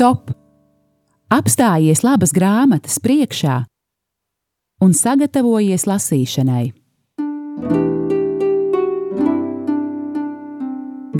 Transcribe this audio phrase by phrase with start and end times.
[0.00, 0.30] Stop!
[1.28, 3.58] Apstājies labas grāmatas priekšā
[4.80, 6.70] un sagatavojies lasīšanai.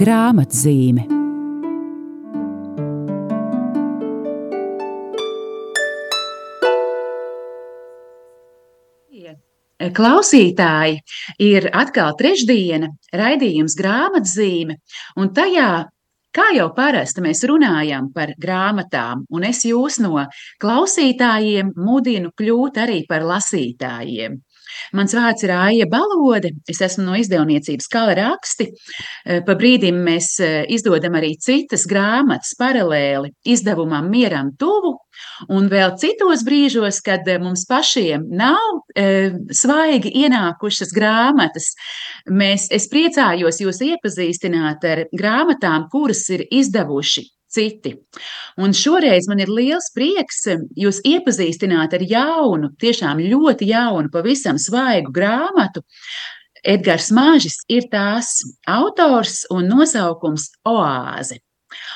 [0.00, 1.04] Grāmatzīme
[10.00, 11.02] Klausītāji,
[11.52, 14.80] ir atkal trešdiena, raidījums grāmatzīme,
[15.20, 15.72] un tajā,
[16.36, 20.26] kā jau parasti, mēs runājam par grāmatām, un es jūs no
[20.62, 24.38] klausītājiem mudinu kļūt arī par lasītājiem.
[24.96, 26.52] Mans vārds ir Aija Balode.
[26.70, 28.70] Es esmu no izdevniecības Kala raksti.
[28.70, 34.96] Eh, pa brīdim mēs eh, izdodam arī citas grāmatas paralēli izdevumam Mieram tuvu.
[35.52, 41.72] Un vēl citos brīžos, kad eh, mums pašiem nav e, svaigi ienākušas grāmatas,
[42.30, 47.94] mēs, es priecājos jūs iepazīstināt ar grāmatām, kuras ir izdevuši citi.
[48.60, 50.46] Un šoreiz man ir liels prieks
[50.78, 55.84] jūs iepazīstināt ar jaunu, tiešām ļoti jaunu, pavisam svaigu grāmatu.
[56.60, 61.40] Edgars Māžis ir tās autors un nosaukums Oāze.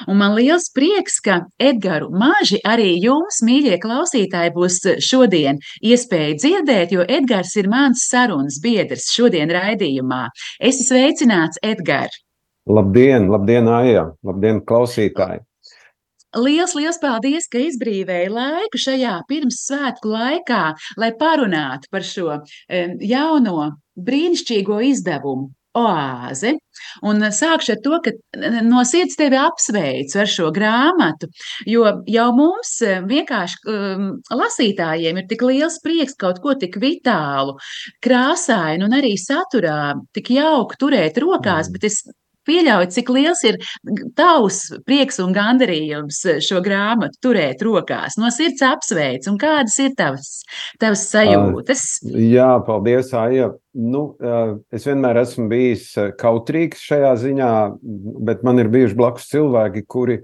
[0.07, 6.95] Un man liels prieks, ka Edgars Māži arī jums, mīļie klausītāji, būs šodien iespēja dzirdēt,
[6.95, 10.29] jo Edgars ir mans sarunas biedrs šodien raidījumā.
[10.61, 12.23] Es esmu sveicināts, Edgars!
[12.65, 14.07] Labdien, labdien, Aija!
[14.25, 15.43] Labdien, klausītāji!
[16.41, 20.63] Liels, liels paldies, ka izbrīvēji laiku šajā pirmssvētku laikā,
[20.99, 22.39] lai parunātu par šo
[23.05, 23.69] jauno
[24.09, 25.53] brīnišķīgo izdevumu.
[25.75, 26.53] Oāze.
[27.03, 28.13] Un sākšu ar to, ka
[28.63, 31.27] no sirds tevi apsveicu ar šo grāmatu,
[31.67, 32.77] jo jau mums
[33.11, 37.57] vienkārši um, lasītājiem ir tik liels prieks kaut ko tik vitālu,
[38.07, 41.75] krāsainu un arī saturā tik jauku turēt rokās, mm.
[41.75, 42.05] bet es
[42.49, 43.59] pieļauj, cik liels ir
[44.19, 48.19] tavs prieks un gandarījums šo grāmatu turēt rokās.
[48.21, 50.31] No sirds apsveic, un kādas ir tavas,
[50.83, 51.85] tavas sajūtas?
[52.07, 53.53] Uh, jā, paldies, Aija.
[53.75, 55.89] Nu, uh, es vienmēr esmu bijis
[56.21, 57.53] kautrīgs šajā ziņā,
[58.27, 60.21] bet man ir bijuši blakus cilvēki, kuri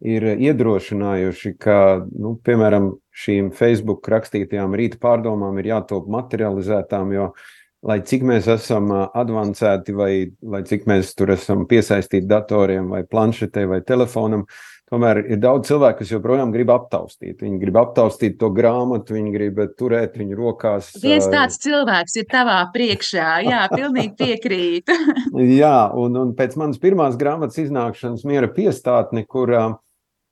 [0.00, 1.78] ir iedrošinājuši, ka,
[2.16, 7.48] nu, piemēram, šīm Facebook rakstītajām rīta pārdomām ir jātop materializētām, jo uh,
[7.86, 13.64] lai cik mēs esam avansēti, vai lai cik mēs tur esam piesaistīti datoriem, vai planšetē,
[13.70, 14.44] vai telefonam,
[14.90, 17.40] tomēr ir daudz cilvēku, kas joprojām grib aptaustīt.
[17.40, 20.92] Viņi grib aptaustīt to grāmatu, viņi grib turēt viņu rokās.
[21.02, 24.98] Viens tāds cilvēks ir tavā priekšā, jā, pilnīgi piekrītu.
[25.62, 29.70] jā, un, un pēc manas pirmās grāmatas iznākšanas miera piestātne, kurā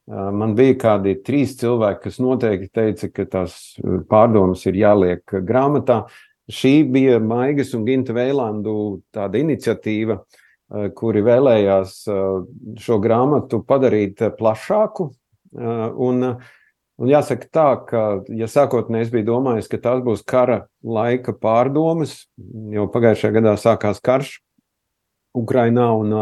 [0.09, 3.59] Man bija kādi trīs cilvēki, kas noteikti teica, ka tās
[4.09, 5.99] pārdomas ir jāliek grāmatā.
[6.49, 12.21] Šī bija Maigas un Ginta Veilandu tāda iniciatīva, eh, kuri vēlējās eh,
[12.81, 15.13] šo grāmatu padarīt eh, plašāku.
[15.49, 16.25] Un,
[17.01, 18.01] un jāsaka tā, ka,
[18.37, 22.27] ja sākotnēji es biju domājis, ka tās būs kara laika pārdomas,
[22.69, 24.35] jo pagājušajā gadā sākās karš
[25.41, 26.13] Ukrainā, un,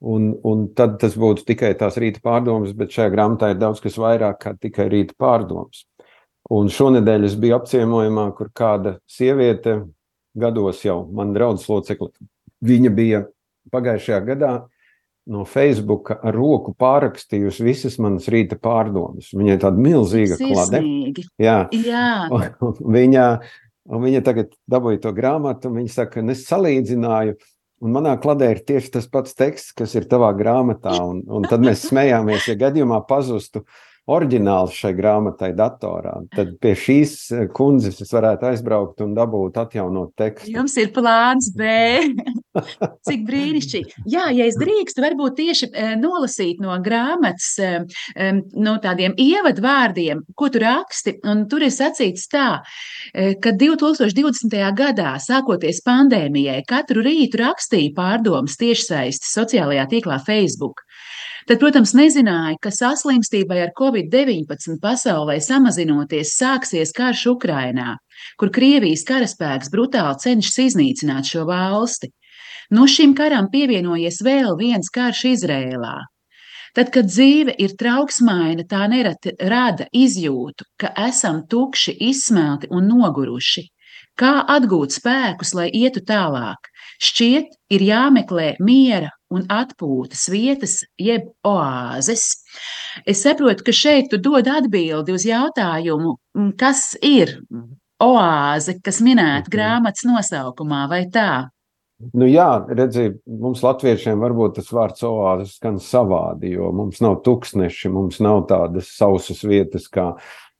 [0.00, 4.00] un, un tad tas būtu tikai tās rīta pārdomas, bet šajā grāmatā ir daudz kas
[4.00, 5.84] vairāk kā tikai rīta pārdomas.
[6.50, 9.78] Un šonadēļ es biju apciemojumā, kur kāda sieviete,
[10.34, 12.10] gados jau man draudzes locekli,
[12.64, 13.24] viņa bija
[13.72, 14.52] pagājušajā gadā
[15.30, 19.30] no Facebook ar roku pārrakstījusi visas manas rīta pārdomas.
[19.36, 20.82] Viņai tāda milzīga klade.
[21.38, 22.08] Jā, Jā.
[22.32, 23.26] Un viņa,
[23.92, 27.38] un viņa tagad dabūja to grāmatu, un viņa saka, es salīdzināju.
[27.82, 30.94] Un manā kladē ir tieši tas pats teksts, kas ir tavā grāmatā.
[31.02, 36.16] Un, un tad mēs smējāmies, ja gadījumā pazustu uh, oriģināls šai grāmatai datorā.
[36.34, 40.50] Tad pie šīs eh, kundzes es varētu aizbraukt un dabūt atjaunot tekstu.
[40.56, 41.68] Jums ir plāns B.
[43.06, 44.02] Cik brīnišķīgi.
[44.10, 50.50] Jā, ja es drīkstu, varbūt tieši eh, nolasīt no grāmatas, eh, no tādiem ievadvārdiem, ko
[50.52, 51.20] tu raksti.
[51.30, 52.48] Un tur ir sacīts tā,
[53.12, 54.56] ka 2020.
[54.76, 60.82] gadā, sākoties pandēmijai, katru rītu rakstīju pārdomas tiešsaistes sociālajā tīklā Facebook.
[61.48, 67.96] Tad, protams, nezināja, ka saslimstībai ar covid-19 pasaulē samazinoties sāksies karš Ukrainā,
[68.38, 72.12] kur Krievijas karaspēks brutāli cenšas iznīcināt šo valsti.
[72.72, 75.96] Nu šim karam pievienojies vēl viens karš Izrēlā.
[76.72, 83.66] Tad, kad dzīve ir trauksmaina, tā nereti rada izjūtu, ka esam tukši, izsmelti un noguruši.
[84.16, 86.70] Kā atgūt spēkus, lai ietu tālāk?
[87.02, 92.26] Šķiet, ir jāmeklē miera un atpūtas vietas, jeb oāzes.
[93.08, 96.16] Es saprotu, ka šeit tu dod atbildi uz jautājumu,
[96.60, 97.38] kas ir
[98.02, 99.52] oāze, kas minēta mhm.
[99.56, 101.32] grāmatas nosaukumā, vai tā?
[102.10, 107.92] Nu, jā, redziet, mums latviešiem varbūt tas vārds oāzes skan savādi, jo mums nav tūkstneši,
[107.94, 110.08] mums nav tādas sausas vietas, kā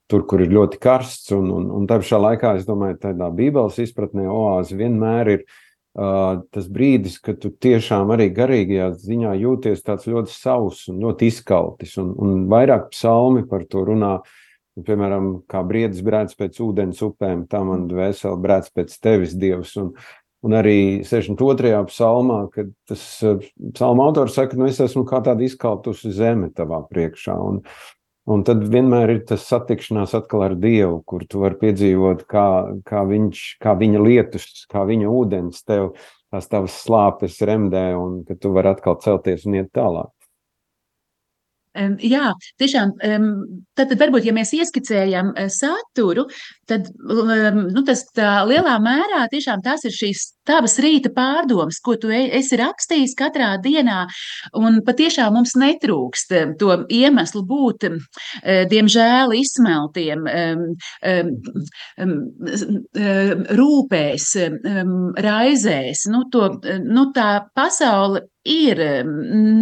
[0.07, 1.33] tur, kur ir ļoti karsts.
[1.35, 5.45] Un, un, un tā pašā laikā, es domāju, tādā bībeles izpratnē oāze vienmēr ir
[5.93, 11.97] tas brīdis, kad tu tiešām arī garīgajā ziņā jūties tāds ļoti sauss un ļoti izkaltis.
[12.01, 14.17] Un, un vairāk psalmi par to runā.
[14.73, 19.77] Piemēram, kā briedis brēc pēc ūdens upēm, tā man dvēseli brēc pēc tevis, Dievs.
[19.77, 19.93] Un,
[20.43, 21.69] Un arī 62.
[21.87, 23.03] psalmā, kad tas
[23.77, 27.37] psalma autors saka, nu es esmu kā tāda izkaltusi zeme tavā priekšā.
[27.39, 27.61] Un,
[28.31, 32.47] un tad vienmēr ir tas satikšanās atkal ar Dievu, kur tu vari piedzīvot, kā,
[32.87, 35.93] kā, viņš, kā viņa lietus, kā viņa ūdens tev,
[36.33, 40.11] tās tavas slāpes remdē, un ka tu vari atkal celties un iet tālāk.
[41.73, 42.27] Jā,
[42.61, 42.91] tiešām.
[43.73, 46.27] Tad, tad varbūt, ja mēs ieskicējam eh, saturu,
[46.69, 48.03] tad nu, tas
[48.45, 53.53] lielā mērā tiešām tās ir šīs tavas rīta pārdomas, ko tu e, esi rakstījis katrā
[53.63, 54.03] dienā.
[54.59, 57.87] Un patiešām mums netrūkst to iemeslu būt,
[58.71, 60.27] diemžēl, izsmeltiem,
[63.61, 64.29] rūpēs,
[65.27, 66.05] raizēs.
[66.13, 66.51] Nu, to,
[66.83, 68.79] nu, tā pasaule ir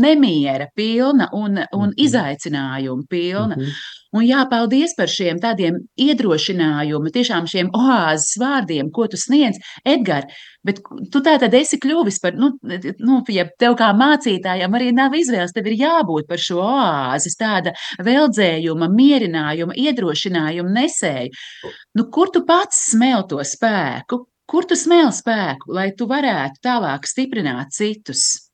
[0.01, 1.98] nemiera pilna un, un mhm.
[1.98, 3.56] izaicinājumu pilna.
[3.56, 4.00] Mm -hmm.
[4.12, 10.36] Un jāpaldies par šiem tādiem iedrošinājumiem, tiešām šiem oāzes vārdiem, ko tu sniedz, Edgars.
[10.68, 10.81] Bet
[11.13, 15.56] tu tā tad esi kļuvis par, nu, nu, ja tev kā mācītājam arī nav izvēles,
[15.56, 17.74] tev ir jābūt par šo oāzes, tāda
[18.04, 21.72] veldzējuma, mierinājuma, iedrošinājuma nesēju.
[21.98, 24.25] Nu, kur tu pats smel to spēku?
[24.52, 28.50] Kur tu smēl spēku, lai tu varētu tālāk stiprināt citus?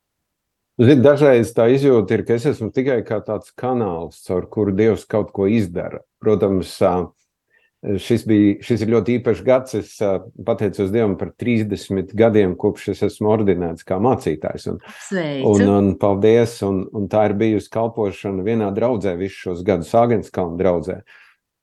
[0.77, 5.07] Zin, dažreiz tā izjūta ir, ka es esmu tikai kā tāds kanāls, caur kuru Dievs
[5.09, 6.03] kaut ko izdara.
[6.21, 6.75] Protams,
[7.81, 9.77] šis, bija, šis ir ļoti īpašs gads.
[9.79, 9.95] Es
[10.45, 14.67] pateicos Dievam par 30 gadiem, kopš es esmu ordinēts kā mācītājs.
[14.69, 14.77] Un,
[15.07, 15.55] Sveicu.
[15.55, 16.59] un, un paldies!
[16.67, 20.99] Un, un tā ir bijusi kalpošana vienā draudzē visus šos gadus, Āgenskalna draudzē.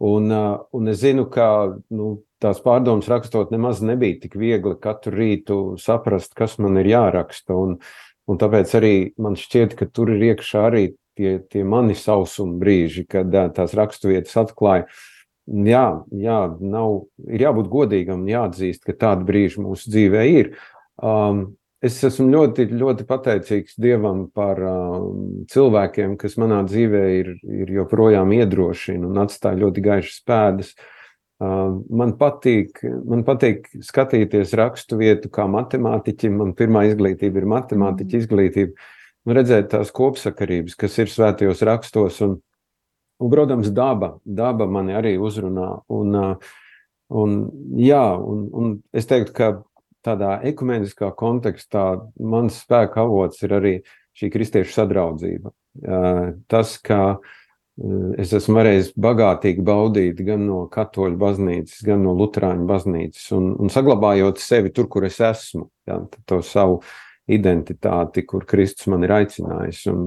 [0.04, 0.26] Un,
[0.74, 1.48] un es zinu, ka
[1.94, 7.54] nu, tās pārdomas rakstot nemaz nebija tik viegli katru rītu saprast, kas man ir jāraksta.
[7.54, 7.78] Un,
[8.30, 10.84] Un tāpēc arī man šķiet, ka tur ir iekšā arī
[11.18, 14.86] tie, tie mani sausuma brīži, kad tās raksturvietas atklāja.
[15.44, 20.54] Jā, jā nav, ir jābūt godīgam un jāatzīst, ka tādi brīži mūsu dzīvē ir.
[21.04, 21.44] Um,
[21.84, 28.32] es esmu ļoti, ļoti pateicīgs Dievam par um, cilvēkiem, kas manā dzīvē ir, ir joprojām
[28.38, 30.72] iedrošina un atstāja ļoti gaišas pēdas.
[30.72, 30.93] Uh,
[31.42, 32.78] Man patīk,
[33.10, 36.36] man patīk skatīties rakstu vietu kā matemātiķim.
[36.38, 38.22] Man pirmā izglītība ir matemātiķa mm.
[38.22, 38.90] izglītība.
[39.24, 42.20] Un redzēt tās kopsakarības, kas ir svētajos rakstos.
[42.26, 42.38] Un,
[43.18, 45.70] un protams, daba, daba mani arī uzrunā.
[45.90, 46.14] Un,
[47.10, 47.36] un,
[47.82, 49.52] jā, un, un es teiktu, ka
[50.04, 51.88] tādā ekumeniskā kontekstā
[52.20, 53.78] mans spēka avots ir arī
[54.14, 55.50] šī kristiešu sadraudzība.
[56.52, 57.32] Tas, ka uh,
[57.74, 63.72] Es esmu varējis bagātīgi baudīt gan no katoļu baznīcas, gan no luterāņu baznīcas, un, un
[63.72, 65.96] saglabājot sevi tur, kur es esmu, jā,
[66.30, 66.84] to savu
[67.26, 69.80] identitāti, kur Kristus man ir aicinājis.
[69.90, 70.06] Un,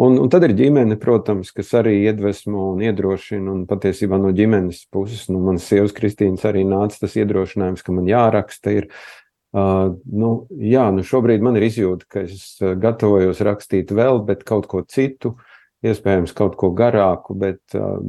[0.00, 4.86] un, un tad ir ģimene, protams, kas arī iedvesmo un iedrošina, un patiesībā no ģimenes
[4.88, 8.88] puses, nu, manas sievas Kristīnas arī nāca tas iedrošinājums, ka man jāraksta ir.
[9.50, 14.70] Uh, nu, jā, nu šobrīd man ir izjūta, ka es gatavojos rakstīt vēl, bet kaut
[14.70, 15.49] ko citu, uh,
[15.86, 17.62] iespējams kaut ko garāku, bet,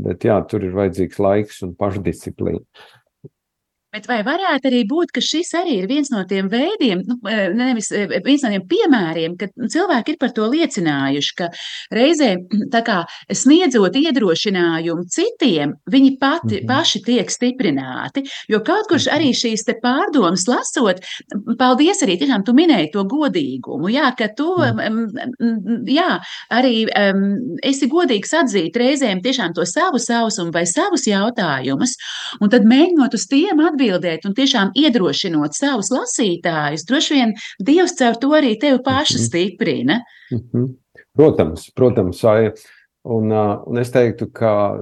[0.05, 2.63] bet jā, tur ir vajadzīgs laiks un pašdisciplīna.
[3.91, 7.49] Bet vai varētu arī būt, ka šis arī ir viens no tiem veidiem, nu, e,
[7.51, 11.49] nevis e, viens no tiem piemēriem, ka cilvēki ir par to liecinājuši, ka
[11.91, 12.29] reizē
[12.87, 13.01] kā,
[13.35, 16.69] sniedzot iedrošinājumu citiem, viņi pati, mm -hmm.
[16.69, 18.23] paši tiek stiprināti.
[18.47, 19.39] Jo kaut kurš arī mhm.
[19.41, 21.03] šīs pārdomas lasot,
[21.59, 25.83] paldies arī tiešām tu minēji to godīgumu, jā, ka tu, mm.
[25.87, 26.19] jā,
[26.49, 31.97] arī um, esi godīgs atzīt reizēm tiešām to savu sausumu vai savus jautājumus,
[32.39, 37.97] un tad mēģinot uz tiem atbildēt atbildēt un tiešām iedrošinot savus lasītājus, droši vien Dievs
[37.97, 39.25] caur to arī tevi pašu mhm.
[39.25, 40.01] stiprina.
[40.31, 40.67] Mm -hmm.
[41.13, 42.23] Protams, protams.
[43.03, 43.31] Un,
[43.65, 44.77] un es teiktu, ka.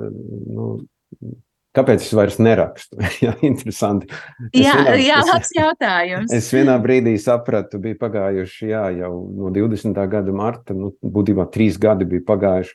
[0.48, 0.79] Nu,
[1.77, 2.98] Kāpēc es vairs nerakstu?
[3.25, 4.08] jā, interesanti.
[4.53, 6.34] Es jā, vienā, jā labs jautājums.
[6.34, 10.08] Es vienā brīdī sapratu, bija pagājuši jā, jau no 20.
[10.10, 12.74] gada marta, nu, būtībā trīs gadi bija pagājuši.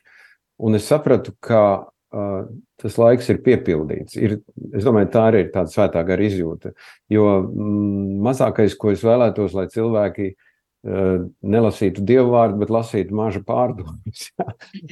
[0.57, 4.15] Un es sapratu, ka tas laiks ir piepildīts.
[4.19, 4.39] Ir,
[4.75, 6.73] es domāju, tā arī ir tāda svētā gara izjūta.
[7.11, 13.41] Jo mm, mazākais, ko es vēlētos, lai cilvēki uh, nelasītu dievu vārdu, bet lasītu mažu
[13.47, 14.27] pārdomas.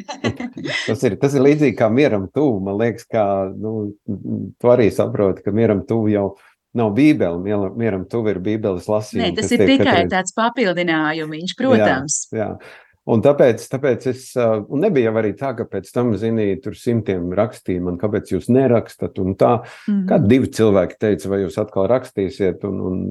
[0.87, 2.59] tas, ir, tas ir līdzīgi kā mieram tuvu.
[2.67, 6.27] Man liekas, ka nu, tu arī saproti, ka mieram tuvu jau
[6.73, 7.37] nav bībele,
[7.77, 9.27] mieram tuvi ir bībeles lasījumi.
[9.27, 10.09] Nē, tas ir tikai katreiz...
[10.09, 12.23] tāds papildinājums, protams.
[12.33, 12.79] Jā, jā.
[13.03, 17.83] Un tāpēc, tāpēc es, un nebija arī tā, ka pēc tam, ziniet, tur simtiem rakstīja
[17.83, 19.57] man, kāpēc jūs nerakstat, un tā,
[19.91, 20.05] mm.
[20.07, 23.01] kad divi cilvēki teica, vai jūs atkal rakstīsiet, un, un,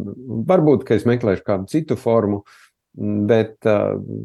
[0.48, 2.40] varbūt, ka es meklēšu kādu citu formu,
[3.28, 3.58] bet,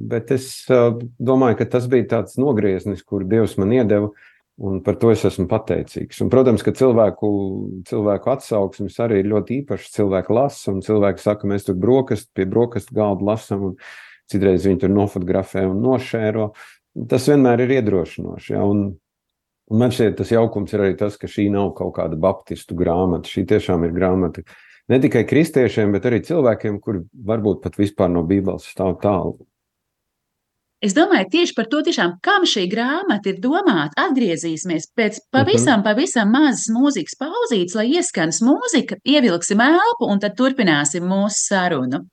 [0.07, 4.13] bet es domāju, ka tas bija tāds nogrieznis, kur Dievs man iedeva,
[4.57, 6.23] un par to es esmu pateicīgs.
[6.23, 7.27] Un, protams, ka cilvēku,
[7.91, 12.47] cilvēku atsauksmes arī ir ļoti īpašas, cilvēki lasa, un cilvēki saka, mēs tur brokastu pie
[12.49, 13.79] brokastu galda lasam, un,
[14.31, 16.51] citreiz viņi tur nofotografē un nošēro.
[17.09, 18.53] Tas vienmēr ir iedrošinoši.
[18.55, 18.63] Ja?
[18.67, 18.87] Un,
[19.71, 23.29] un man šķiet, tas jaukums ir arī tas, ka šī nav kaut kāda baptistu grāmata.
[23.29, 24.45] Šī tiešām ir grāmata
[24.87, 29.37] ne tikai kristiešiem, bet arī cilvēkiem, kuri varbūt pat vispār no Bībeles stāv tālu.
[30.77, 33.97] Es domāju, tieši par to, tiešām, kam šī grāmata ir domāta.
[33.97, 35.85] Atgriezīsimies pēc pavisam, mhm.
[35.87, 42.03] pavisam mazas mūzikas pauzītes, lai ieskanas mūzika, ievilksim elpu un tad turpināsim mūsu sarunu.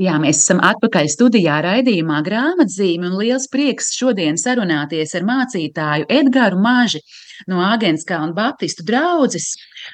[0.00, 6.56] Jā, mēs esam atpakaļ studijā raidījumā grāmatzīme un liels prieks šodien sarunāties ar mācītāju Edgāru
[6.64, 7.02] Maži
[7.52, 9.50] no Āgenskalna Baptistu draudzes.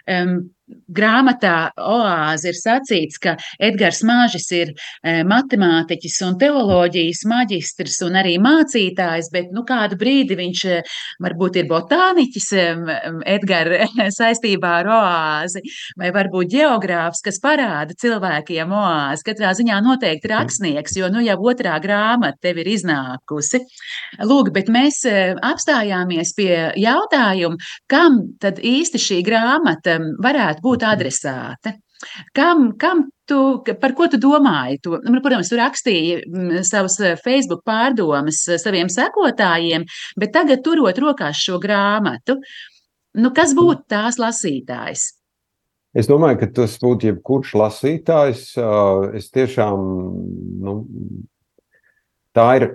[0.06, 0.36] Um,
[0.66, 8.36] grāmatā Oāze ir sacīts, ka Edgars Māžis ir e, matemātiķis un teoloģijas maģistrs un arī
[8.42, 10.78] mācītājs, bet nu, kādu brīdi viņš e,
[11.22, 12.66] varbūt ir botāniķis e,
[13.36, 13.72] Edgar
[14.18, 15.62] saistībā ar Oāzi,
[15.98, 19.26] vai varbūt geogrāfs, kas parāda cilvēkiem Oāzi.
[19.26, 23.62] Katrā ziņā noteikti rakstnieks, jo nu jau otrā grāmata tev ir iznākusi.
[24.26, 27.58] Lūk, bet mēs apstājāmies pie jautājuma,
[27.90, 31.76] kam tad īsti šī grāmata varētu varētu būt adresāta.
[32.34, 34.80] Kam, kam tu, par ko tu domāji?
[34.82, 39.86] Tu, nu, protams, tu rakstīji mm, savus eh, Facebook pārdomas eh, saviem sekotājiem,
[40.16, 42.38] bet tagad turot rokās šo grāmatu,
[43.16, 45.14] nu, kas būtu tās lasītājs?
[45.96, 48.50] Es domāju, ka tas būtu jebkurš lasītājs.
[49.16, 49.86] Es tiešām,
[50.60, 50.74] nu,
[52.36, 52.66] tā ir,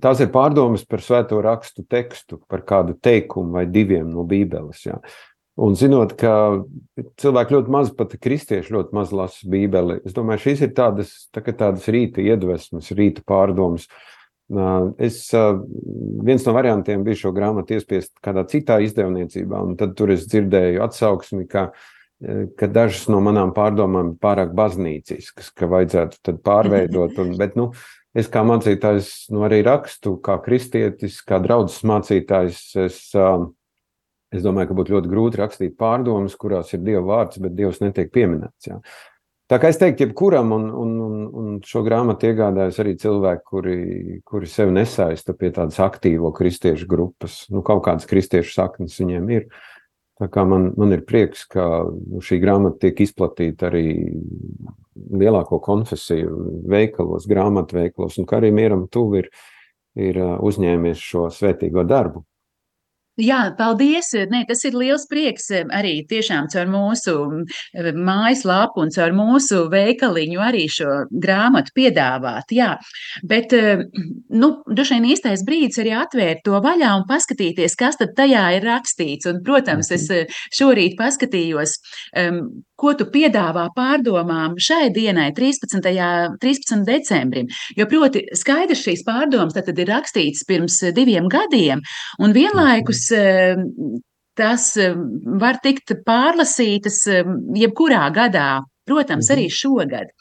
[0.00, 4.86] tās ir pārdomas par svēto rakstu tekstu, par kādu teikumu vai diviem no Bībeles.
[4.86, 4.96] Jā.
[5.60, 6.32] Un zinot, ka
[7.20, 11.42] cilvēki ļoti maz, pat kristieši ļoti maz lasa Bībeli, es domāju, šīs ir tādas, tā
[11.50, 13.84] tādas rīta iedvesmas, rīta pārdomas.
[14.98, 15.20] Es,
[16.26, 20.80] viens no variantiem bija šo grāmatu iespiest kādā citā izdevniecībā, un tad tur es dzirdēju
[20.86, 21.68] atsauksmi, ka,
[22.56, 27.20] ka dažas no manām pārdomām ir pārāk baznīciskas, ka vajadzētu pārveidot.
[27.20, 27.70] Un, bet, nu,
[28.16, 33.50] es kā mācītājs nu, arī rakstu, kā kristietis, kā draudzes mācītājs, es uh,
[34.30, 38.12] Es domāju, ka būtu ļoti grūti rakstīt pārdomas, kurās ir Dieva vārds, bet Dievs netiek
[38.14, 38.68] pieminēts.
[38.70, 38.78] Jā.
[39.50, 43.78] Tā kā es teiktu, jebkuram, un, un, un, un šo grāmatu iegādājas arī cilvēki, kuri,
[44.22, 47.40] kuri sevi nesaista pie tādas aktīvo kristiešu grupas.
[47.50, 49.48] Nu, kaut kādas kristiešu saknes viņiem ir.
[50.20, 53.84] Tā kā man, man ir prieks, ka nu, šī grāmata tiek izplatīta arī
[54.94, 59.30] lielāko konfesiju veikalos, grāmatu veikalos, un ka arī mieram tuvu ir,
[59.98, 62.22] ir uzņēmies šo svētīgo darbu.
[63.20, 64.12] Jā, paldies.
[64.30, 69.66] Nē, tas ir liels prieks eh, arī tiešām caur mūsu eh, mājaslapu un caur mūsu
[69.72, 72.54] veikaliņu arī šo grāmatu piedāvāt.
[72.54, 72.72] Jā,
[73.26, 73.84] bet, eh,
[74.32, 78.66] nu, droši vien īstais brīdis arī atvērt to vaļā un paskatīties, kas tad tajā ir
[78.66, 79.28] rakstīts.
[79.30, 80.40] Un, protams, es Mhm.
[80.56, 81.76] šorīt paskatījos,
[82.16, 82.40] um,
[82.80, 85.82] ko tu piedāvā pārdomām šai dienai, 13.
[86.40, 86.84] 13.
[86.86, 87.46] decembrim.
[87.76, 91.82] Jo, proti, skaidrs šīs pārdomas tad ir rakstītas pirms diviem gadiem,
[92.18, 93.09] un vienlaikus
[94.40, 94.94] tas eh,
[95.40, 97.24] var tikt pārlasītas eh,
[97.60, 99.36] jebkurā gadā, protams, Mhm.
[99.36, 100.14] arī šogad.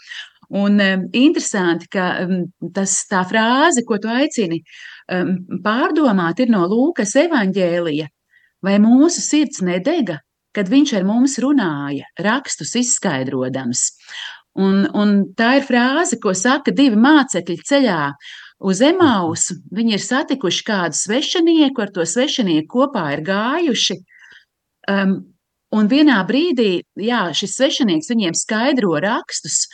[0.50, 4.64] Un um, interesanti, ka um, tas tā frāze, ko tu aicini
[5.14, 8.08] um, pārdomāt, ir no Lūkas evaņģēlija.
[8.66, 10.18] Vai mūsu sirds nedega,
[10.52, 13.92] kad viņš ar mums runāja, rakstus izskaidrodams?
[14.58, 18.02] Un, un tā ir frāze, ko saka divi mācekļi ceļā
[18.60, 19.58] uz Emausu.
[19.76, 24.00] Viņi ir satikuši kādu svešinieku, ar to svešinieku kopā ir gājuši.
[24.90, 25.20] Um,
[25.76, 29.68] un vienā brīdī, jā, šis svešinieks viņiem skaidro rakstus,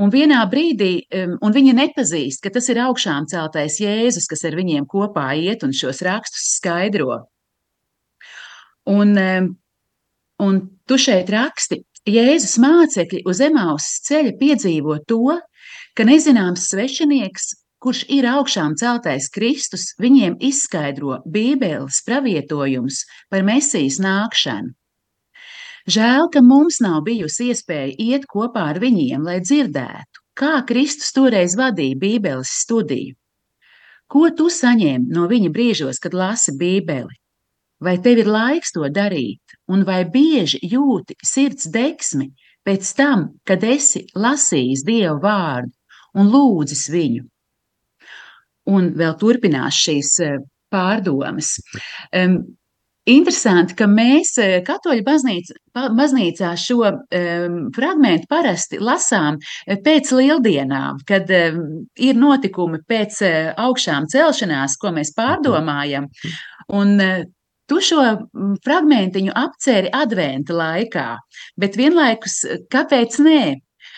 [0.00, 4.56] un vienā brīdī, um, un viņi nepazīst, ka tas ir augšām celtais Jēzus, kas ar
[4.58, 7.22] viņiem kopā iet un šos rakstus skaidro.
[8.86, 9.52] Un, um,
[10.42, 15.38] un tu šeit raksti, Jēzus mācekļi uz Emausas ceļa piedzīvo to,
[15.98, 17.48] ka nezināms svešinieks,
[17.82, 24.72] kurš ir augšām celtais Kristus, viņiem izskaidro Bībeles pravietojums par Mesijas nākšanu.
[25.86, 31.54] Žēl, ka mums nav bijusi iespēja iet kopā ar viņiem, lai dzirdētu, kā Kristus toreiz
[31.58, 33.14] vadīja Bībeles studiju.
[34.10, 37.14] Ko tu saņēmi no viņa brīžos, kad lasi Bībeli?
[37.82, 42.30] Vai tev ir laiks to darīt, un vai bieži jūti sirds deksmi
[42.66, 45.74] pēc tam, kad esi lasījis Dievu vārdu
[46.18, 47.26] un lūdzis viņu?
[48.72, 50.38] Un vēl turpinās šīs eh,
[50.72, 51.56] pārdomas.
[52.14, 52.40] Um,
[53.06, 55.54] Interesanti, ka mēs eh, katoļu baznīca,
[55.94, 61.60] baznīcā šo um, fragmentu parasti lasām eh, pēc lieldienām, kad um,
[62.02, 66.10] ir notikumi pēc uh, augšām celšanās, ko mēs pārdomājam.
[66.74, 67.24] Un, uh,
[67.66, 67.98] Tu šo
[68.62, 71.06] fragmentiņu apcēri adventa laikā,
[71.58, 72.36] bet vienlaikus,
[72.70, 73.40] kāpēc nē?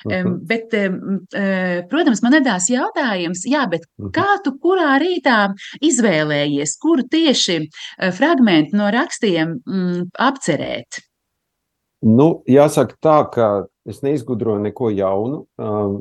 [0.07, 0.39] Mhm.
[0.47, 7.61] bet, uh, protams, man radās jautājums, jā, bet kā tu kurā rītā izvēlējies, kuru tieši
[7.65, 11.03] uh, fragmentu no rakstiem mm, apcerēt?
[11.99, 13.47] Nu, jāsaka tā, ka
[13.89, 15.41] es neizgudroju neko jaunu.
[15.59, 15.97] Um,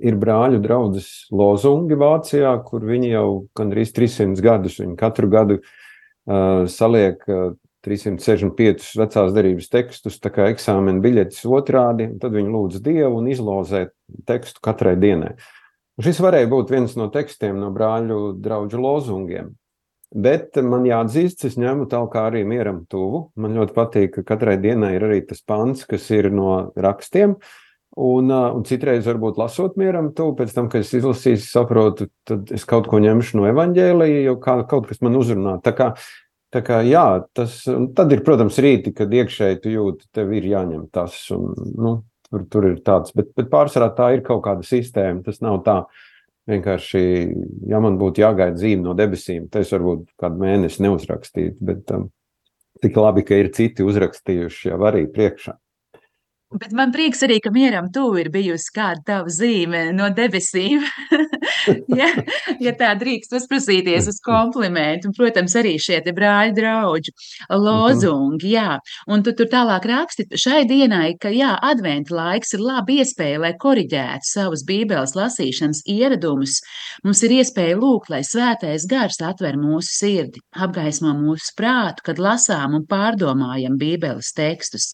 [0.00, 3.26] ir brāļu draudzes lozungi Vācijā, kur viņi jau
[3.58, 7.52] gandrīz 300 gadus, viņi katru gadu uh, saliek uh,
[7.84, 13.88] 365 vecās derības tekstus, tā kā eksāmena biļetes otrādi, tad viņi lūdz Dievu un izlozē
[14.28, 15.34] tekstu katrai dienai.
[15.94, 19.52] Un šis varēja būt viens no tekstiem no brāļu draugu lozungiem.
[20.14, 23.28] Bet man jāatzīst, es ņemu tālāk arī mieram tuvu.
[23.40, 27.34] Man ļoti patīk, ka katrai dienai ir arī tas pants, kas ir no rakstiem.
[27.94, 32.66] Un, un citreiz, varbūt lasot mieram tuvu, pēc tam, kad es izlasīju, saprotu, tad es
[32.66, 35.60] kaut ko ņemšu no evaņģēlīja, jo kā, kaut kas man uzrunā.
[35.62, 35.92] Tā kā,
[36.54, 37.04] tā kā jā,
[37.36, 37.60] tas,
[37.96, 41.16] tad ir, protams, rīti, kad iekšēji tu jūti, tev ir jāņem tas.
[41.34, 41.94] Un, nu,
[42.30, 45.24] tur, tur ir tāds, bet, bet pārsvarā tā ir kaut kāda sistēma.
[45.26, 45.80] Tas nav tā
[46.50, 47.02] vienkārši,
[47.70, 51.58] ja man būtu jāgaida zīme no debesīm, tad es varbūt kādu mēnesi neuzrakstītu.
[51.64, 52.08] Bet um,
[52.84, 55.56] tik labi, ka ir citi uzrakstījuši jau arī priekšā.
[56.54, 60.84] Bet man prieks arī, ka mieram tuvu ir bijusi kāda tava zīme no debesīm.
[62.00, 62.08] ja,
[62.62, 67.14] ja tā drīkst uzprasīties uz komplimentu, un, protams, arī šie te brāļi draugi
[67.50, 68.78] lozungi, jā.
[69.10, 73.52] Un tu tur tālāk raksti šai dienai, ka, jā, adventa laiks ir laba iespēja, lai
[73.60, 76.60] koriģētu savus bībeles lasīšanas ieradumus.
[77.04, 82.78] Mums ir iespēja lūgt, lai svētais gars atver mūsu sirdi, apgaismo mūsu prātu, kad lasām
[82.78, 84.92] un pārdomājam bībeles tekstus.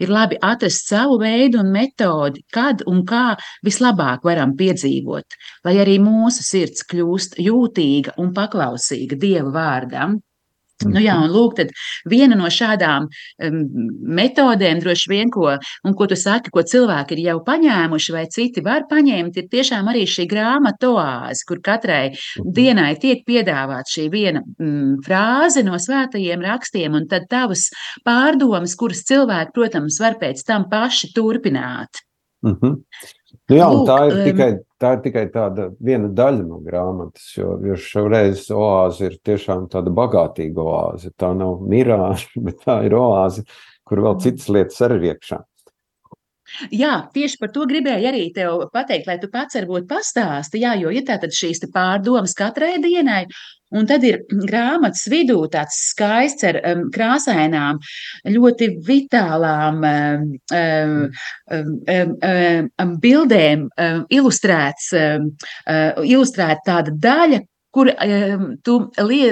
[0.00, 3.34] Ir labi atrast savu veidu un metodi, kad un kā
[3.66, 10.20] vislabāk varam piedzīvot, lai arī mūsu sirds kļūst jūtīga un paklausīga Dieva vārdam.
[10.88, 11.58] Nu jā, un lūk,
[12.08, 13.56] viena no šādām um,
[14.16, 15.52] metodēm, droši vien, ko,
[15.84, 19.90] un ko tu saki, ko cilvēki ir jau paņēmuši, vai citi var paņemt, ir tiešām
[19.92, 26.48] arī šī grāmata oāze, kur katrai dienai tiek piedāvāta šī viena mm, frāze no svētajiem
[26.48, 27.68] rakstiem, un tad tavas
[28.06, 32.06] pārdomas, kuras cilvēki, protams, var pēc tam paši turpināt.
[32.40, 32.76] Mm -hmm.
[33.34, 34.48] Nu, jā, Lūk, tā, ir tikai,
[34.82, 39.92] tā ir tikai tāda viena daļa no grāmatas, jo, jo šoreiz oāze ir tiešām tāda
[39.94, 41.12] bagātīga oāze.
[41.20, 43.46] Tā nav mirāža, bet tā ir oāze,
[43.86, 45.42] kur vēl citas lietas arī iekšā.
[46.74, 50.92] Jā, tieši par to gribēju arī tev pateikt, lai tu pats varbūt pastāsti, jā, jo
[50.94, 53.24] ir tātad šīs pārdomas katrai dienai,
[53.70, 57.78] Un tad ir grāmatas vidū tāds skaists ar um, krāsainām,
[58.26, 60.24] ļoti vitālām um,
[60.58, 60.96] um,
[61.86, 62.16] um,
[62.82, 65.30] um, bildēm um, ilustrēts, um,
[65.70, 67.40] uh, ilustrēta tāda daļa,
[67.74, 69.30] kur um, tu lie,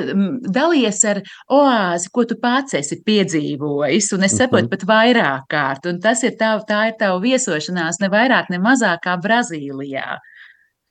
[0.55, 5.89] dalies ar oāzi, ko tu pats esi piedzīvojis, un es saprotu, pat vairāk kārt.
[5.91, 10.19] Un tas ir tā, tā ir tava viesošanās ne vairāk, ne mazāk kā Brazīlijā.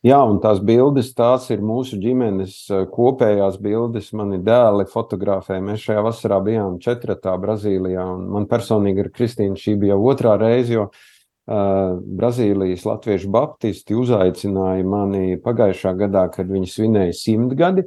[0.06, 4.12] Jā, un tās bildes, tās ir mūsu ģimenes eh, kopējās bildes.
[4.16, 5.58] Mani dēli fotografē.
[5.64, 10.76] Mēs šajā vasarā bijām četratā Brazīlijā, un man personīgi ar Kristīnu šī bija otrā reize,
[10.78, 11.02] jo uh,
[11.48, 17.86] Brazīlijas latviešu baptisti uzaicināja mani pagājušā gadā, kad viņi svinēja simtgadi,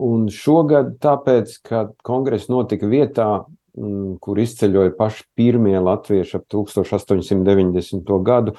[0.00, 3.28] un šogad tāpēc, ka kongress notika vietā,
[3.76, 8.18] mm, kur izceļoja paši pirmie latvieši ap 1890.
[8.24, 8.56] gadu,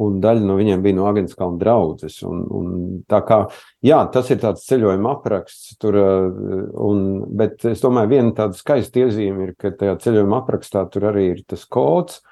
[0.00, 2.22] un daļa no viņiem bija no Agenskalna draudzes.
[2.26, 2.72] Un, un
[3.10, 3.42] tā kā,
[3.84, 7.06] jā, tas ir tāds ceļojuma apraksts, tur, eh, un,
[7.42, 11.42] bet es domāju, viena tāda skaista iezīme ir, ka tajā ceļojuma aprakstā tur arī ir
[11.50, 12.22] tas kods,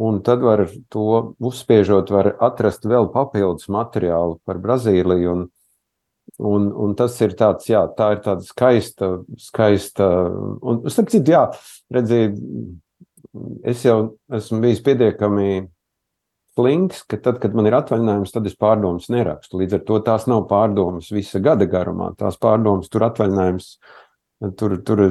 [0.00, 1.06] un tad var to
[1.44, 5.42] uzspiežot, var atrast vēl papildus materiālu par Brazīliju, un,
[6.52, 9.10] un, un tas ir tāds, jā, tā ir tāda skaista,
[9.50, 10.08] skaista,
[10.64, 11.44] un, starp citu, jā,
[11.92, 12.38] redzīt,
[13.68, 13.98] es jau
[14.32, 15.50] esmu bijis pietiekami
[16.56, 19.60] slinks, ka tad, kad man ir atvaļinājums, tad es pārdomas nerakstu.
[19.60, 22.10] Līdz ar to tās nav pārdomas visa gada garumā.
[22.18, 23.70] Tās pārdomas tur atvaļinājums,
[24.58, 25.04] tur, tur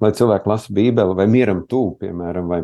[0.00, 2.62] lai cilvēki lasa bībeli vai mieram tūp, piemēram, vai,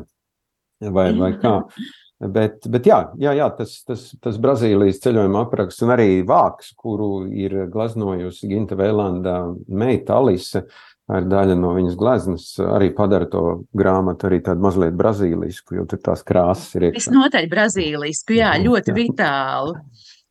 [0.90, 1.58] vai, vai kā.
[2.22, 7.24] Bet, bet jā, jā, jā tas, tas, tas Brazīlijas ceļojuma apraksts un arī vāks, kuru
[7.26, 10.62] ir glaznojusi Ginta Vēlanda meita Alise,
[11.10, 13.42] ir daļa no viņas gleznas, arī padara to
[13.74, 17.00] grāmatu arī tādu mazliet brazīlisku, jo tur tās krāsas ir iekšā.
[17.00, 18.98] Visnotaļ brazīlisku, jā, ļoti jā.
[19.02, 19.74] vitālu.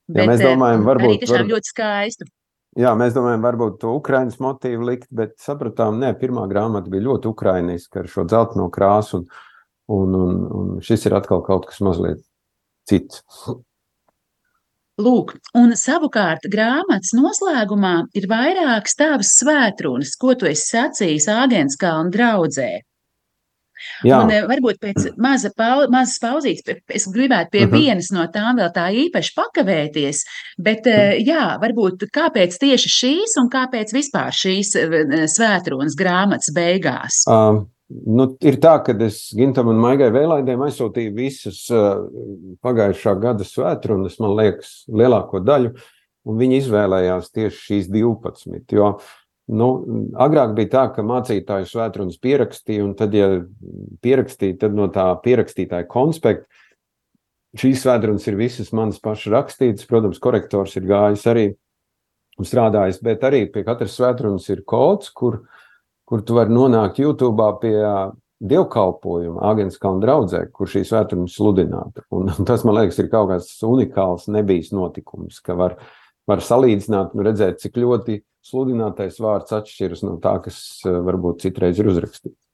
[0.07, 1.09] Bet, jā, mēs domājam, varbūt.
[1.09, 1.51] Arī tiešām var...
[1.51, 2.31] ļoti skaistu.
[2.79, 7.27] Jā, mēs domājam, varbūt to Ukraiņas motīvu likt, bet sapratām, nē, pirmā grāmata bija ļoti
[7.27, 9.25] ukrainiska ar šo dzelteno krāsu, un,
[9.97, 12.23] un, un, un šis ir atkal kaut kas mazliet
[12.89, 13.23] cits.
[15.01, 22.71] Lūk, un savukārt grāmatas noslēgumā ir vairākas tavas svētrunas, ko tu esi sacījis Āgenskalna draudzē.
[24.05, 24.19] Jā.
[24.21, 27.73] Un eh, varbūt pēc maza pau, mazas pauzītes es gribētu pie uh mhm.
[27.73, 27.81] -huh.
[27.81, 30.23] vienas no tām vēl tā īpaši pakavēties,
[30.57, 37.23] bet uh, jā, varbūt kāpēc tieši šīs un kāpēc vispār šīs eh, svētrunas grāmatas beigās?
[37.27, 37.69] Um.
[37.91, 42.03] Nu, ir tā, ka es Gintam un Maigai Vēlaidēm aizsūtīju visas uh,
[42.63, 45.73] pagājušā gada svētrunas, man liekas, lielāko daļu,
[46.29, 48.75] un viņi izvēlējās tieši šīs 12.
[48.77, 48.91] Jo,
[49.51, 49.69] nu,
[50.23, 53.41] agrāk bija tā, ka mācītāju svētrunas pierakstīja, un tad, ja
[54.05, 56.47] pierakstīja, tad no tā pierakstītāja konspekta
[57.59, 59.89] šīs svētrunas ir visas manas pašas rakstītas.
[59.89, 61.49] Protams, korektors ir gājis arī
[62.39, 65.61] un strādājis, bet arī pie katras svētrunas ir kods, kur uh,
[66.11, 67.77] kur tu vari nonākt YouTube pie
[68.51, 72.03] dievkalpojuma Agenskalna draudzē, kur šī svētuma sludināta.
[72.11, 75.77] Un, tas, man liekas, ir kaut kāds unikāls, nebijis notikums, ka var,
[76.27, 81.91] var salīdzināt un redzēt, cik ļoti sludinātais vārds atšķiras no tā, kas varbūt citreiz ir
[81.93, 82.50] uzrakstīts.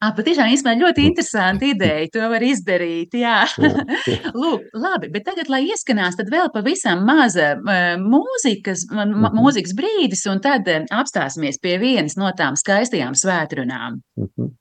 [0.00, 1.10] Ah, patiešām īstenībā ļoti mm.
[1.10, 2.08] interesanti ideja.
[2.14, 3.14] To var izdarīt.
[3.18, 3.44] Jā.
[4.42, 7.54] Lūk, labi, bet tagad, lai ieskanās, tad vēl pavisam maza
[8.00, 9.38] mūzikas, mm -hmm.
[9.38, 14.02] mūzikas brīdis, un tad apstāsimies pie vienas no tām skaistajām svētrunām.
[14.18, 14.52] Mm -hmm.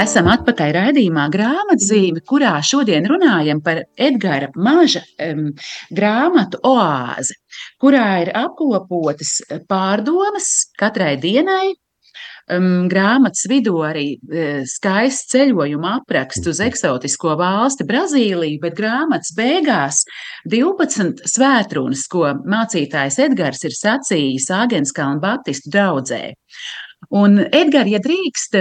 [0.00, 5.50] Esam atpakaļ raidījumā grāmatzīme, kurā šodien runājam par Edgara Maža um,
[5.94, 7.36] grāmatu oāzi,
[7.82, 9.38] kurā ir apkopotas
[9.70, 11.74] pārdomas katrai dienai,
[12.54, 20.04] um, grāmatas vidū arī uh, skaists ceļojuma apraksts uz eksotisko valsti Brazīliju, bet grāmatas beigās
[20.50, 26.24] 12 svētrunas, ko mācītājs Edgars ir sacījis Āgenskalna Baptistu draudzē.
[27.08, 28.58] Un, Edgars, ja drīkst,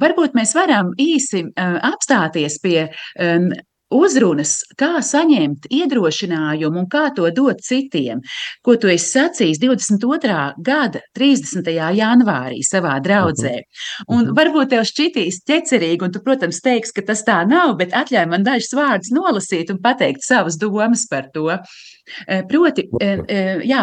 [0.00, 2.86] varbūt mēs varam īsi uh, apstāties pie
[3.20, 3.50] um,
[3.94, 8.22] uzrunas, kā saņemt iedrošinājumu un kā to dot citiem,
[8.64, 10.38] ko tu esi sacījis 22.
[10.64, 11.70] gada 30.
[11.98, 13.54] janvārī savā draudzē.
[13.62, 14.08] Mhm.
[14.08, 14.36] Un mhm.
[14.38, 18.46] varbūt tev šķitīs ķecerīgi, un tu, protams, teiksi, ka tas tā nav, bet atļauj man
[18.46, 21.48] dažus vārdus nolasīt un pateikt savas domas par to.
[22.26, 23.82] Eh, proti, eh, eh, jā,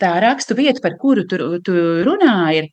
[0.00, 1.36] tā rakstu vieta, par kuru tu,
[1.66, 1.72] tu
[2.06, 2.68] runā, ir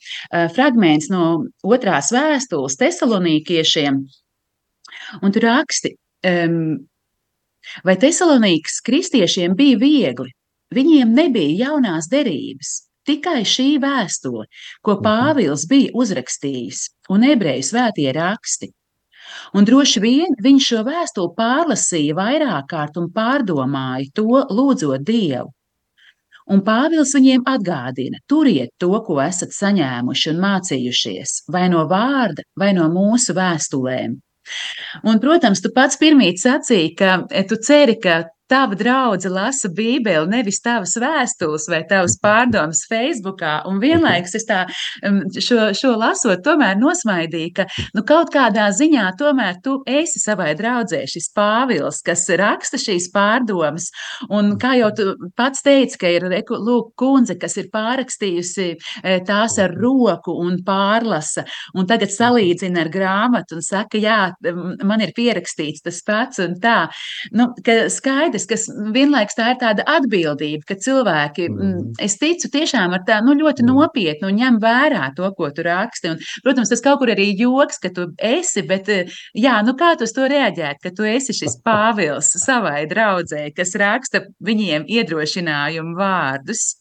[0.53, 4.01] fragments no otrās vēstules tesalonīkiešiem.
[5.23, 5.95] Un tu raksti,
[7.87, 10.33] vai Tesalonīkas kristiešiem bija viegli?
[10.75, 12.73] Viņiem nebija jaunās derības,
[13.07, 14.47] tikai šī vēstule,
[14.83, 15.03] ko mhm.
[15.05, 18.73] Pāvils bija uzrakstījis, un ebreju svētie raksti.
[19.55, 25.51] Un droši vien viņš šo vēstuli pārlasīja vairāk kārt un pārdomāja to, lūdzot Dievu.
[26.47, 32.71] Un Pāvils viņiem atgādina: turiet to, ko esat saņēmuši un mācījušies, vai no vārda, vai
[32.77, 34.15] no mūsu vēstulēm.
[35.03, 37.17] Un, protams, tu pats pirmīt sacīji, ka
[37.49, 43.61] tu ceri, ka tava draudzene lasa Bībeli, nevis tavas vēstules vai tavas pārdomas Facebookā.
[43.69, 44.63] Un vienlaikus es tā
[45.43, 51.03] šo, šo lasot, tomēr nosmaidīju, ka nu, kaut kādā ziņā tomēr tu esi savai draudzē
[51.09, 53.89] šis Pāvils, kas raksta šīs pārdomas.
[54.33, 55.07] Un kā jau tu
[55.37, 61.45] pats teici, ka ir lūk, kundze, kas ir pārrakstījusi e, tās ar roku un pārlasa,
[61.77, 64.19] un tagad salīdzina ar grāmatu un saka, jā,
[64.87, 66.77] man ir pierakstīts tas pats un tā.
[67.35, 67.49] Nu,
[67.93, 71.83] skaidrs, skaidrs, ka vienlaikus tā ir tāda atbildība, ka cilvēki, mm.
[72.03, 73.71] es ticu, tiešām ar tā nu, ļoti mm.
[73.73, 76.13] nopietni un ņem vērā to, ko tu raksti.
[76.13, 79.93] Un, protams, tas kaut kur arī joks, ka tu esi, bet eh, jā, nu kā
[79.97, 85.97] tu uz to reaģēt, ka tu esi šis Pāvils savai draudzē, kas raksta viņiem iedrošinājumu
[85.97, 86.77] vārdus.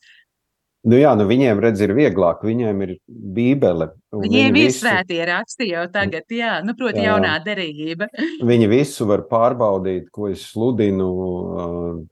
[0.86, 3.88] Nu jā, nu viņiem redz, ir vieglāk, viņiem ir bībele.
[4.14, 4.84] Viņiem ir visu...
[4.84, 7.10] svētie raksti jau tagad, jā, nu, proti, jā.
[7.10, 8.06] jaunā derība.
[8.50, 11.08] Viņi visu var pārbaudīt, ko es sludinu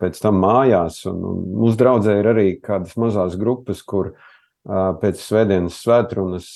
[0.01, 1.05] pēc tam mājās.
[1.11, 4.17] Un, un mūsu draudzē ir arī kādas mazās grupas, kur
[4.65, 6.51] pēc svētdienas svētrunas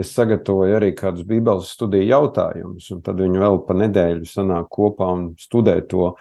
[0.00, 5.10] es sagatavoju arī kādus bībeles studiju jautājumus, un tad viņi vēl pa nedēļu sanāk kopā
[5.14, 6.14] un studē to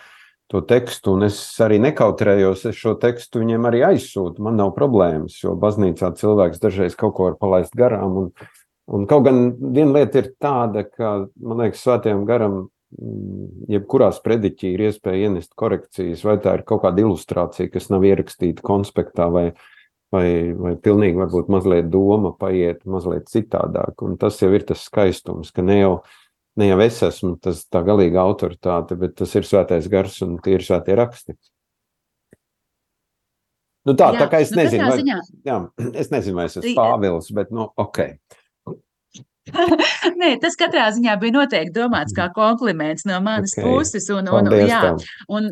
[0.51, 4.43] to tekstu, un es arī nekautrējos, es šo tekstu viņiem arī aizsūtu.
[4.43, 8.17] Man nav problēmas, jo baznīcā cilvēks dažreiz kaut ko var palaist garām.
[8.19, 8.29] Un,
[8.91, 12.57] un kaut gan viena lieta ir tāda, ka, man liekas, svētajam garam,
[12.97, 18.03] mm, jebkurā sprediķī ir iespēja ienest korekcijas, vai tā ir kaut kāda ilustrācija, kas nav
[18.11, 19.45] ierakstīta konspektā, vai,
[20.11, 24.03] vai, vai pilnīgi varbūt mazliet doma paiet mazliet citādāk.
[24.03, 26.20] Un tas jau ir tas skaistums, ka ne jau ne
[26.59, 30.65] jau es esmu tas, tā galīga autoritāte, bet tas ir svētais gars un tie ir
[30.65, 31.37] svētie raksti.
[33.87, 35.17] Nu tā, jā, tā kā es nu, nezinu, vai, ziņā...
[35.47, 35.57] jā,
[36.03, 38.03] es nezinu, vai es esmu Pāvils, bet, nu, ok.
[40.21, 43.65] Nē, tas katrā ziņā bija noteikti domāts kā kompliments no manas okay.
[43.65, 44.05] puses.
[44.13, 45.01] Un, un, Paldies jā, tam.
[45.33, 45.49] un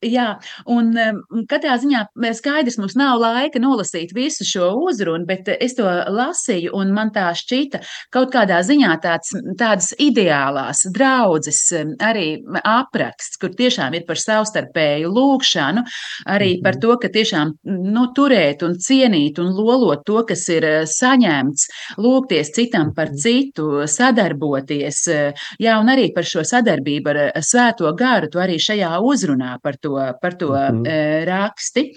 [0.00, 0.38] Jā,
[0.72, 2.06] un um, katrā ziņā
[2.38, 7.26] skaidrs, mums nav laika nolasīt visu šo uzrunu, bet es to lasīju, un man tā
[7.36, 11.60] šķita kaut kādā ziņā tāds, tādas ideālās draudzes
[12.00, 15.84] arī apraksts, kur tiešām ir par savstarpēju lūkšanu,
[16.32, 16.82] arī par mhm.
[16.86, 17.52] to, ka tiešām
[17.92, 21.68] nu, turēt un cienīt un lolot to, kas ir eh, saņemts,
[22.00, 23.20] lūgties citam par mhm.
[23.20, 28.56] citu, sadarboties, eh, jā, un arī par šo sadarbību ar eh, svēto garu, tu arī
[28.56, 31.24] šajā uzrunā par to to, par to mm -hmm.
[31.26, 31.90] raksti.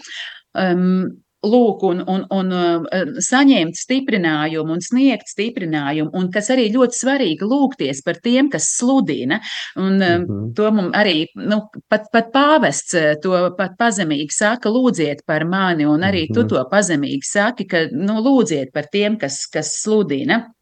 [0.53, 7.47] Um, lūk, un, un, un saņemt stiprinājumu un sniegt stiprinājumu, un kas arī ļoti svarīgi
[7.49, 9.39] lūgties par tiem, kas sludina.
[9.75, 10.53] Un, mm -hmm.
[10.55, 16.01] To mums arī nu, pat, pat pāvests to pat pazemīgi saka, lūdziet par mani, un
[16.01, 16.33] arī mm -hmm.
[16.33, 16.49] tu mhm.
[16.49, 20.53] to pazemīgi saki, ka nu, lūdziet par tiem, kas, kas sludina.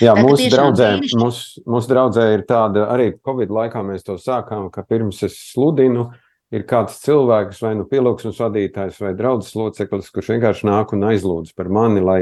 [0.00, 4.70] Jā, tā, mūsu draudzē, mūsu, mūsu draudzē ir tāda, arī Covid laikā mēs to sākām,
[4.70, 6.14] ka pirms es sludinu, uh,
[6.54, 11.54] ir kāds cilvēks, vai nu pielūgsmes vadītājs, vai draugs loceklis, kurš vienkārši nāk un aizlūdz
[11.58, 12.20] par mani, lai,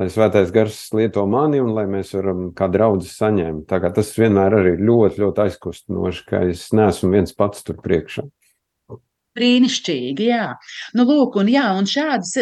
[0.00, 3.66] lai svētais gars lieto mani un lai mēs varam kā draugi saņemt.
[3.70, 7.78] Tā kā tas vienmēr arī ir ļoti, ļoti aizkustinoši, ka es neesmu viens pats tur
[7.82, 8.26] priekšā.
[9.36, 10.46] Brīnišķīgi, jā.
[10.96, 12.32] Nu, lūk, un, jā, un šādas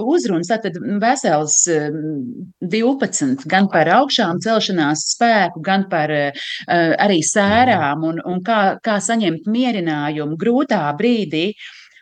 [0.00, 8.22] uzrunas, tad vesels 12, gan par augšām celšanās spēku, gan par uh, arī sērām un,
[8.24, 11.50] un kā, kā saņemt mierinājumu grūtā brīdī.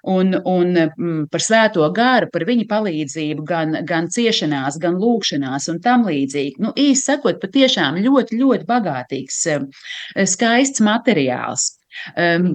[0.06, 5.80] un, un mm, par svēto garu, par viņa palīdzību gan, gan ciešanās, gan lūkšanās un
[5.82, 6.62] tam līdzīgi.
[6.62, 9.40] Nu, īsi sakot, patiešām ļoti, ļoti bagātīgs,
[10.36, 11.72] skaists materiāls.
[12.14, 12.52] Um,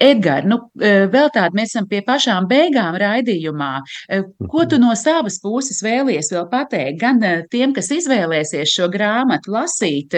[0.00, 3.72] Edgars, nu, e, vēl tādu mēs esam pie pašām beigām raidījumā.
[4.08, 6.98] E, ko tu no savas puses vēlies vēl pateikt?
[7.02, 10.16] Gan e, tiem, kas izvēlēsies šo grāmatu lasīt,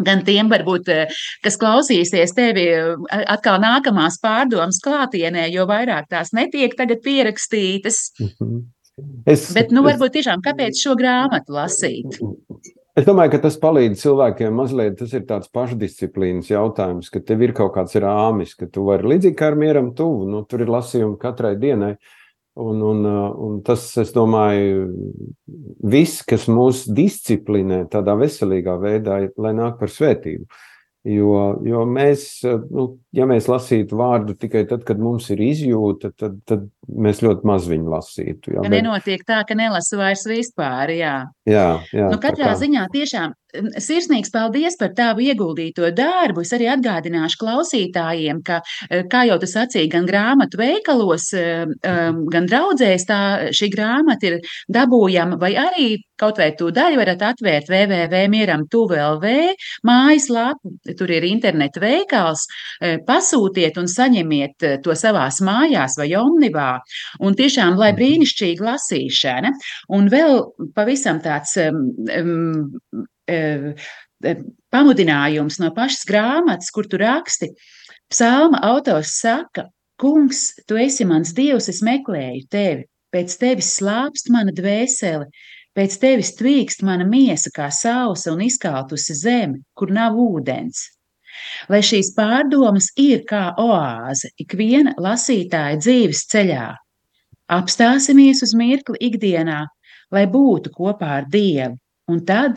[0.00, 0.88] gan tiem, varbūt,
[1.44, 2.66] kas klausīsies tevi
[3.20, 8.06] atkal nākamās pārdomas klātienē, jo vairāk tās netiek tagad pierakstītas.
[8.16, 8.68] Mhm.
[9.28, 12.18] Es, Bet, nu, varbūt tiešām, kāpēc šo grāmatu lasīt?
[12.98, 14.96] Es domāju, ka tas palīdz cilvēkiem mazliet.
[14.98, 19.38] Tas ir tāds pašdisciplīnas jautājums, ka tev ir kaut kāds rāmis, ka tu vari līdzīgi
[19.38, 20.26] kā ar mieram tuvu.
[20.30, 21.94] Nu, tur ir lasījumi katrai dienai.
[22.60, 24.88] Un, un, un tas, es domāju,
[25.86, 30.50] viss, kas mūs disciplinē tādā veselīgā veidā, lai nāk par svētību.
[31.08, 32.82] Jo, jo mēs, nu,
[33.16, 37.68] ja mēs lasītu vārdu tikai tad, kad mums ir izjūta, tad, tad mēs ļoti maz
[37.70, 38.52] viņu lasītu.
[38.58, 38.74] Jā, bet...
[38.74, 40.92] Nenotiek tā, ka nelasu vairs vispār.
[40.92, 41.14] Jā,
[41.48, 46.44] jā, jā nu, katrā ziņā tiešām Sirsnīgs paldies par tavu ieguldīto darbu.
[46.44, 51.96] Es arī atgādināšu klausītājiem, ka, e, kā jau tu sacīji, gan grāmatu veikalos, e, e,
[52.34, 53.20] gan draudzēs tā
[53.56, 54.38] šī grāmata ir
[54.72, 55.88] dabūjama, vai arī
[56.20, 59.30] kaut vai tu daļu varat atvērt www.mieram.tuv.lv
[59.88, 62.44] mājaslapu, tur ir interneta veikals,
[63.06, 66.74] pasūtiet un saņemiet to savās mājās vai omnivā.
[67.24, 69.54] Un tiešām, lai brīnišķīgi lasīšana.
[69.96, 70.42] Un vēl
[70.76, 72.76] pavisam tāds um,
[74.74, 77.50] pamudinājums no pašas grāmatas, kur tu raksti.
[78.10, 79.68] Psalma autors saka,
[80.00, 85.26] Kungs, tu esi mans dievs, es meklēju tevi, pēc tevis slāpst mana dvēsele,
[85.76, 90.86] pēc tevis tvīkst mana miesa kā sausa un izkaltusi zeme, kur nav ūdens.
[91.68, 96.70] Lai šīs pārdomas ir kā oāze ikviena lasītāja dzīves ceļā,
[97.52, 99.60] apstāsimies uz mirkli ikdienā,
[100.10, 101.76] lai būtu kopā ar Dievu,
[102.08, 102.56] un tad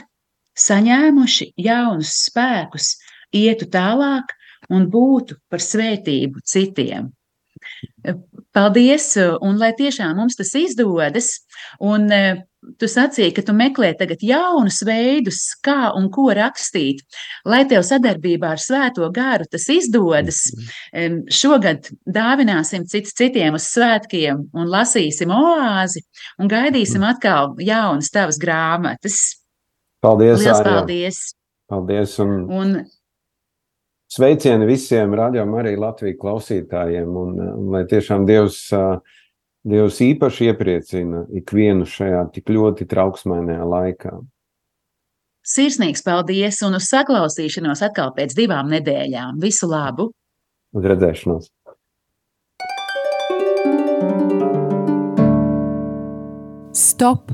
[0.59, 2.93] saņēmuši jaunus spēkus,
[3.33, 4.35] ietu tālāk
[4.73, 7.11] un būtu par svētību citiem.
[8.53, 11.29] Paldies, un lai tiešām mums tas izdodas,
[11.81, 12.19] un e,
[12.77, 17.01] tu sacīki, ka tu meklē tagad jaunus veidus, kā un ko rakstīt,
[17.49, 20.43] lai tev sadarbībā ar Svēto garu tas izdodas.
[21.39, 26.03] Šogad dāvināsim cits citiem uz svētkiem un lasīsim oāzi
[26.37, 29.42] un gaidīsim atkal jaunas tavas grāmatas.
[30.03, 30.41] Paldies!
[30.41, 30.75] Lielas Ārjā.
[30.81, 31.19] paldies!
[31.71, 32.17] Paldies!
[32.19, 32.35] Un...
[32.51, 32.75] un...
[34.13, 38.59] Sveicieni visiem radiokamā arī Latvijas klausītājiem, un, un lai tiešām Dievs,
[39.65, 44.13] Dievs īpaši iepriecina ikvienu šajā tik ļoti trauksmēnajā laikā.
[45.43, 49.39] Sirsnīgs paldies, un uz saklausīšanos atkal pēc divām nedēļām.
[49.41, 50.11] Visu labu!
[50.77, 51.49] Uz redzēšanos!
[56.73, 57.33] Stop!